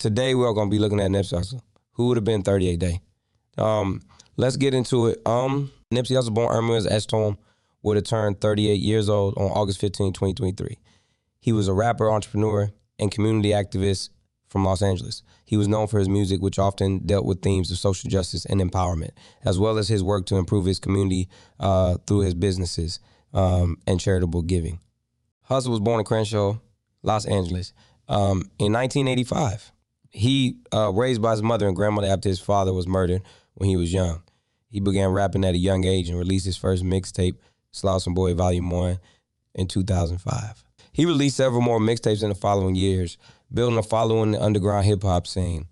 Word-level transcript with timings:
today 0.00 0.34
we're 0.34 0.52
going 0.52 0.68
to 0.68 0.74
be 0.74 0.80
looking 0.80 0.98
at 0.98 1.10
Nipsey 1.10 1.38
Hussle. 1.38 1.60
Who 1.92 2.08
would 2.08 2.16
have 2.16 2.24
been 2.24 2.42
38 2.42 2.78
Day? 2.78 3.00
Um, 3.56 4.00
let's 4.36 4.56
get 4.56 4.74
into 4.74 5.08
it. 5.08 5.20
Um, 5.26 5.70
Nipsey 5.92 6.16
Hussle, 6.16 6.34
born 6.34 6.48
Ermias 6.48 6.90
Asghedom, 6.90 7.36
would 7.82 7.96
have 7.96 8.06
turned 8.06 8.40
38 8.40 8.74
years 8.80 9.08
old 9.08 9.34
on 9.36 9.50
August 9.50 9.80
15, 9.80 10.12
2023. 10.12 10.78
He 11.38 11.52
was 11.52 11.68
a 11.68 11.74
rapper, 11.74 12.10
entrepreneur, 12.10 12.70
and 12.98 13.10
community 13.10 13.50
activist 13.50 14.08
from 14.48 14.64
Los 14.64 14.82
Angeles. 14.82 15.22
He 15.44 15.56
was 15.56 15.68
known 15.68 15.86
for 15.86 15.98
his 15.98 16.08
music, 16.08 16.40
which 16.40 16.58
often 16.58 17.06
dealt 17.06 17.24
with 17.24 17.42
themes 17.42 17.70
of 17.70 17.78
social 17.78 18.10
justice 18.10 18.44
and 18.44 18.60
empowerment, 18.60 19.10
as 19.44 19.58
well 19.58 19.78
as 19.78 19.88
his 19.88 20.02
work 20.02 20.26
to 20.26 20.36
improve 20.36 20.64
his 20.64 20.78
community 20.78 21.28
uh, 21.58 21.98
through 22.06 22.20
his 22.20 22.34
businesses 22.34 23.00
um, 23.32 23.78
and 23.86 24.00
charitable 24.00 24.42
giving. 24.42 24.80
Hussle 25.48 25.68
was 25.68 25.80
born 25.80 26.00
in 26.00 26.06
Crenshaw, 26.06 26.58
Los 27.02 27.26
Angeles, 27.26 27.72
um, 28.08 28.50
in 28.58 28.72
1985. 28.72 29.72
He 30.10 30.58
uh, 30.72 30.92
raised 30.92 31.22
by 31.22 31.32
his 31.32 31.42
mother 31.42 31.66
and 31.66 31.76
grandmother 31.76 32.08
after 32.08 32.28
his 32.28 32.40
father 32.40 32.72
was 32.72 32.86
murdered 32.86 33.22
when 33.54 33.68
he 33.68 33.76
was 33.76 33.92
young. 33.92 34.22
He 34.68 34.80
began 34.80 35.10
rapping 35.10 35.44
at 35.44 35.54
a 35.54 35.58
young 35.58 35.84
age 35.84 36.08
and 36.08 36.18
released 36.18 36.46
his 36.46 36.56
first 36.56 36.84
mixtape, 36.84 37.36
Slauson 37.72 38.14
Boy 38.14 38.34
Volume 38.34 38.70
1, 38.70 38.98
in 39.54 39.66
2005. 39.66 40.64
He 40.92 41.06
released 41.06 41.36
several 41.36 41.62
more 41.62 41.78
mixtapes 41.78 42.22
in 42.22 42.28
the 42.28 42.34
following 42.34 42.74
years, 42.74 43.18
building 43.52 43.78
a 43.78 43.82
following 43.82 44.22
in 44.22 44.30
the 44.32 44.42
underground 44.42 44.86
hip 44.86 45.02
hop 45.02 45.26
scene. 45.26 45.66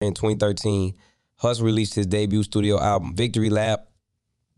In 0.00 0.14
2013, 0.14 0.94
Huss 1.36 1.60
released 1.60 1.94
his 1.94 2.06
debut 2.06 2.42
studio 2.42 2.80
album, 2.80 3.14
Victory 3.14 3.50
Lap. 3.50 3.89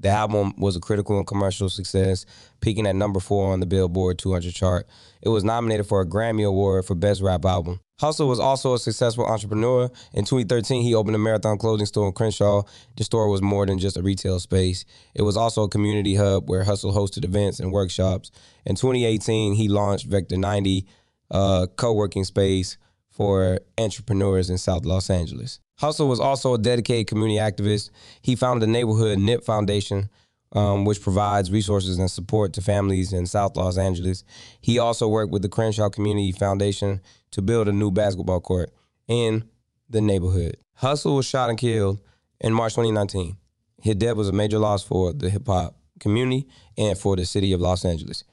The 0.02 0.08
album 0.08 0.52
was 0.58 0.76
a 0.76 0.80
critical 0.80 1.16
and 1.16 1.26
commercial 1.26 1.68
success, 1.68 2.26
peaking 2.60 2.86
at 2.86 2.96
number 2.96 3.20
four 3.20 3.52
on 3.52 3.60
the 3.60 3.66
Billboard 3.66 4.18
200 4.18 4.52
chart. 4.52 4.88
It 5.22 5.28
was 5.28 5.44
nominated 5.44 5.86
for 5.86 6.00
a 6.00 6.06
Grammy 6.06 6.46
Award 6.46 6.84
for 6.84 6.96
Best 6.96 7.22
Rap 7.22 7.44
Album. 7.44 7.78
Hussle 8.00 8.26
was 8.26 8.40
also 8.40 8.74
a 8.74 8.80
successful 8.80 9.24
entrepreneur. 9.24 9.88
In 10.12 10.24
2013, 10.24 10.82
he 10.82 10.92
opened 10.92 11.14
a 11.14 11.20
marathon 11.20 11.56
clothing 11.56 11.86
store 11.86 12.08
in 12.08 12.12
Crenshaw. 12.12 12.62
The 12.96 13.04
store 13.04 13.28
was 13.28 13.40
more 13.40 13.64
than 13.64 13.78
just 13.78 13.96
a 13.96 14.02
retail 14.02 14.40
space. 14.40 14.84
It 15.14 15.22
was 15.22 15.36
also 15.36 15.62
a 15.62 15.68
community 15.68 16.16
hub 16.16 16.50
where 16.50 16.64
Hussle 16.64 16.92
hosted 16.92 17.24
events 17.24 17.60
and 17.60 17.70
workshops. 17.70 18.32
In 18.66 18.74
2018, 18.74 19.54
he 19.54 19.68
launched 19.68 20.06
Vector 20.06 20.36
90, 20.36 20.84
a 21.30 21.68
co-working 21.76 22.24
space 22.24 22.76
for 23.12 23.60
entrepreneurs 23.78 24.50
in 24.50 24.58
South 24.58 24.84
Los 24.84 25.10
Angeles. 25.10 25.60
Hussle 25.80 26.08
was 26.08 26.20
also 26.20 26.54
a 26.54 26.58
dedicated 26.58 27.06
community 27.06 27.38
activist. 27.38 27.90
He 28.22 28.36
founded 28.36 28.68
the 28.68 28.72
neighborhood 28.72 29.18
NIP 29.18 29.44
Foundation, 29.44 30.08
um, 30.52 30.84
which 30.84 31.00
provides 31.00 31.50
resources 31.50 31.98
and 31.98 32.10
support 32.10 32.52
to 32.54 32.62
families 32.62 33.12
in 33.12 33.26
South 33.26 33.56
Los 33.56 33.78
Angeles. 33.78 34.24
He 34.60 34.78
also 34.78 35.08
worked 35.08 35.32
with 35.32 35.42
the 35.42 35.48
Crenshaw 35.48 35.90
Community 35.90 36.32
Foundation 36.32 37.00
to 37.32 37.42
build 37.42 37.68
a 37.68 37.72
new 37.72 37.90
basketball 37.90 38.40
court 38.40 38.70
in 39.08 39.44
the 39.88 40.00
neighborhood. 40.00 40.56
Hussle 40.80 41.16
was 41.16 41.26
shot 41.26 41.50
and 41.50 41.58
killed 41.58 42.00
in 42.40 42.52
March 42.52 42.72
2019. 42.72 43.36
His 43.82 43.96
death 43.96 44.16
was 44.16 44.28
a 44.28 44.32
major 44.32 44.58
loss 44.58 44.82
for 44.82 45.12
the 45.12 45.28
hip 45.28 45.46
hop 45.46 45.76
community 46.00 46.46
and 46.76 46.98
for 46.98 47.16
the 47.16 47.24
city 47.24 47.52
of 47.52 47.60
Los 47.60 47.84
Angeles. 47.84 48.24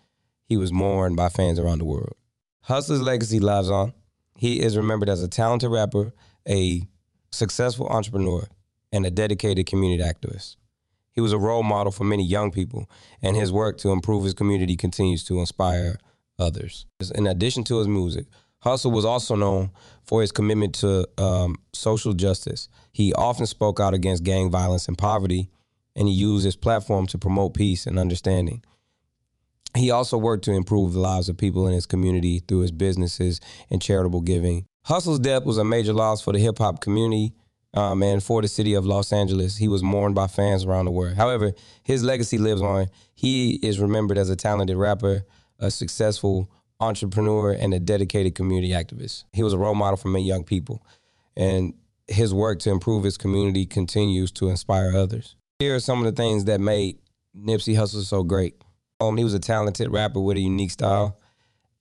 He 0.45 0.57
was 0.57 0.71
mourned 0.71 1.15
by 1.15 1.29
fans 1.29 1.59
around 1.59 1.79
the 1.79 1.85
world. 1.85 2.15
Hussle's 2.67 3.01
legacy 3.01 3.39
lives 3.39 3.69
on. 3.69 3.93
He 4.39 4.61
is 4.61 4.77
remembered 4.77 5.09
as 5.09 5.21
a 5.21 5.27
talented 5.27 5.69
rapper, 5.69 6.13
a 6.47 6.87
successful 7.29 7.89
entrepreneur, 7.89 8.47
and 8.89 9.05
a 9.05 9.11
dedicated 9.11 9.65
community 9.65 10.01
activist. 10.01 10.55
He 11.11 11.19
was 11.19 11.33
a 11.33 11.37
role 11.37 11.61
model 11.61 11.91
for 11.91 12.05
many 12.05 12.23
young 12.23 12.49
people, 12.49 12.89
and 13.21 13.35
his 13.35 13.51
work 13.51 13.77
to 13.79 13.91
improve 13.91 14.23
his 14.23 14.33
community 14.33 14.77
continues 14.77 15.25
to 15.25 15.41
inspire 15.41 15.97
others. 16.39 16.85
In 17.13 17.27
addition 17.27 17.65
to 17.65 17.79
his 17.79 17.89
music, 17.89 18.27
Hussle 18.63 18.93
was 18.93 19.03
also 19.03 19.35
known 19.35 19.71
for 20.03 20.21
his 20.21 20.31
commitment 20.31 20.73
to 20.75 21.05
um, 21.17 21.57
social 21.73 22.13
justice. 22.13 22.69
He 22.93 23.13
often 23.13 23.45
spoke 23.45 23.81
out 23.81 23.93
against 23.93 24.23
gang 24.23 24.49
violence 24.49 24.87
and 24.87 24.97
poverty, 24.97 25.49
and 25.97 26.07
he 26.07 26.13
used 26.13 26.45
his 26.45 26.55
platform 26.55 27.07
to 27.07 27.17
promote 27.17 27.55
peace 27.55 27.85
and 27.85 27.99
understanding. 27.99 28.63
He 29.75 29.91
also 29.91 30.17
worked 30.17 30.45
to 30.45 30.51
improve 30.51 30.93
the 30.93 30.99
lives 30.99 31.29
of 31.29 31.37
people 31.37 31.67
in 31.67 31.73
his 31.73 31.85
community 31.85 32.39
through 32.39 32.61
his 32.61 32.71
businesses 32.71 33.39
and 33.69 33.81
charitable 33.81 34.21
giving. 34.21 34.65
Hussle's 34.87 35.19
death 35.19 35.45
was 35.45 35.57
a 35.57 35.63
major 35.63 35.93
loss 35.93 36.21
for 36.21 36.33
the 36.33 36.39
hip 36.39 36.57
hop 36.57 36.81
community 36.81 37.33
um, 37.73 38.01
and 38.01 38.23
for 38.23 38.41
the 38.41 38.47
city 38.47 38.73
of 38.73 38.85
Los 38.85 39.13
Angeles. 39.13 39.57
He 39.57 39.67
was 39.67 39.83
mourned 39.83 40.15
by 40.15 40.27
fans 40.27 40.65
around 40.65 40.85
the 40.85 40.91
world. 40.91 41.15
However, 41.15 41.53
his 41.83 42.03
legacy 42.03 42.37
lives 42.37 42.61
on. 42.61 42.87
He 43.15 43.59
is 43.61 43.79
remembered 43.79 44.17
as 44.17 44.29
a 44.29 44.35
talented 44.35 44.77
rapper, 44.77 45.23
a 45.59 45.69
successful 45.69 46.49
entrepreneur, 46.79 47.51
and 47.51 47.73
a 47.73 47.79
dedicated 47.79 48.35
community 48.35 48.69
activist. 48.69 49.25
He 49.33 49.43
was 49.43 49.53
a 49.53 49.57
role 49.57 49.75
model 49.75 49.97
for 49.97 50.07
many 50.07 50.25
young 50.25 50.45
people, 50.45 50.83
and 51.35 51.73
his 52.07 52.33
work 52.33 52.59
to 52.59 52.71
improve 52.71 53.03
his 53.03 53.17
community 53.17 53.65
continues 53.65 54.31
to 54.31 54.49
inspire 54.49 54.95
others. 54.95 55.35
Here 55.59 55.75
are 55.75 55.79
some 55.81 55.99
of 55.99 56.05
the 56.05 56.19
things 56.19 56.45
that 56.45 56.61
made 56.61 56.97
Nipsey 57.37 57.75
Hussle 57.75 58.03
so 58.03 58.23
great. 58.23 58.55
Um, 58.99 59.17
he 59.17 59.23
was 59.23 59.33
a 59.33 59.39
talented 59.39 59.91
rapper 59.91 60.19
with 60.19 60.37
a 60.37 60.41
unique 60.41 60.71
style. 60.71 61.17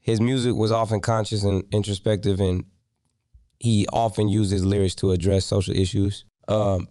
His 0.00 0.20
music 0.20 0.54
was 0.54 0.72
often 0.72 1.00
conscious 1.00 1.42
and 1.42 1.64
introspective, 1.72 2.40
and 2.40 2.64
he 3.58 3.86
often 3.92 4.28
used 4.28 4.52
his 4.52 4.64
lyrics 4.64 4.94
to 4.96 5.10
address 5.10 5.44
social 5.44 5.74
issues. 5.74 6.24
Um, 6.46 6.88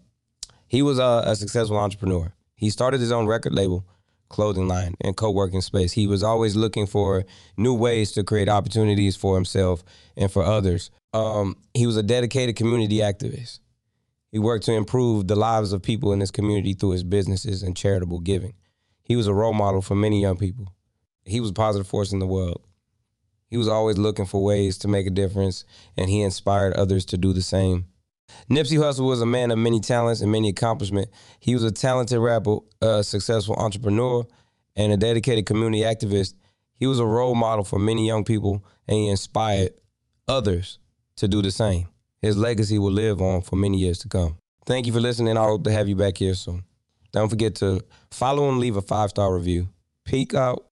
he 0.68 0.82
was 0.82 1.00
a, 1.00 1.24
a, 1.26 1.36
successful 1.36 1.78
entrepreneur. 1.78 2.34
He 2.56 2.70
started 2.70 3.00
his 3.00 3.12
own 3.12 3.26
record 3.26 3.54
label, 3.54 3.88
clothing 4.30 4.68
line, 4.68 4.96
and 5.02 5.16
co-working 5.16 5.62
space. 5.62 5.94
He 5.94 6.08
was 6.08 6.24
always 6.24 6.56
looking 6.56 6.86
for 6.86 7.26
new 7.56 7.74
ways 7.74 8.12
to 8.14 8.24
create 8.24 8.50
opportunities 8.50 9.16
for 9.16 9.36
himself 9.36 9.84
and 10.18 10.32
for 10.32 10.44
others. 10.44 10.92
Um, 11.14 11.56
he 11.74 11.88
was 11.88 11.96
a 11.98 12.04
dedicated 12.04 12.56
community 12.56 12.98
activist. 12.98 13.60
He 14.32 14.40
worked 14.40 14.66
to 14.66 14.74
improve 14.74 15.28
the 15.28 15.38
lives 15.38 15.72
of 15.72 15.82
people 15.82 16.12
in 16.12 16.20
his 16.20 16.32
community 16.32 16.74
through 16.74 16.92
his 16.92 17.04
businesses 17.04 17.64
and 17.64 17.78
charitable 17.78 18.20
giving. 18.20 18.54
He 19.08 19.16
was 19.16 19.28
a 19.28 19.34
role 19.34 19.54
model 19.54 19.82
for 19.82 19.96
many 19.96 20.22
young 20.22 20.36
people. 20.36 20.68
He 21.24 21.40
was 21.40 21.52
a 21.52 21.54
positive 21.54 21.88
force 21.88 22.12
in 22.12 22.20
the 22.20 22.28
world. 22.28 22.62
He 23.50 23.56
was 23.56 23.70
always 23.70 23.98
looking 23.98 24.26
for 24.26 24.44
ways 24.44 24.78
to 24.80 24.90
make 24.90 25.08
a 25.08 25.10
difference, 25.10 25.64
and 25.96 26.10
he 26.10 26.22
inspired 26.22 26.74
others 26.74 27.06
to 27.06 27.18
do 27.18 27.32
the 27.32 27.42
same. 27.42 27.86
Nipsey 28.52 28.78
Hussle 28.78 29.08
was 29.08 29.22
a 29.22 29.26
man 29.26 29.50
of 29.52 29.60
many 29.60 29.80
talents 29.80 30.20
and 30.20 30.30
many 30.30 30.50
accomplishments. 30.50 31.10
He 31.40 31.54
was 31.54 31.64
a 31.64 31.72
talented 31.72 32.20
rapper, 32.20 32.58
a 32.82 33.02
successful 33.02 33.56
entrepreneur, 33.56 34.28
and 34.76 34.92
a 34.92 34.98
dedicated 34.98 35.46
community 35.46 35.84
activist. 35.84 36.34
He 36.76 36.86
was 36.86 37.00
a 37.00 37.06
role 37.06 37.34
model 37.34 37.64
for 37.64 37.80
many 37.80 38.06
young 38.06 38.26
people, 38.26 38.62
and 38.90 38.98
he 38.98 39.08
inspired 39.08 39.72
others 40.28 40.80
to 41.16 41.30
do 41.30 41.42
the 41.42 41.52
same. 41.52 41.88
His 42.22 42.36
legacy 42.36 42.78
will 42.78 42.92
live 42.92 43.22
on 43.22 43.40
for 43.40 43.56
many 43.56 43.78
years 43.78 44.00
to 44.00 44.10
come. 44.10 44.38
Thank 44.66 44.86
you 44.86 44.92
for 44.92 45.00
listening. 45.00 45.38
I 45.38 45.46
hope 45.46 45.64
to 45.64 45.72
have 45.72 45.88
you 45.88 45.96
back 45.96 46.18
here 46.18 46.34
soon. 46.34 46.66
Don't 47.12 47.30
forget 47.30 47.56
to 47.56 47.82
follow 48.12 48.50
and 48.50 48.60
leave 48.60 48.76
a 48.76 48.82
five 48.82 49.10
star 49.10 49.34
review. 49.34 49.70
Peek 50.06 50.34
out 50.34 50.68